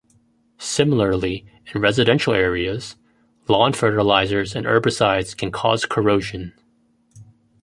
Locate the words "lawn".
3.47-3.71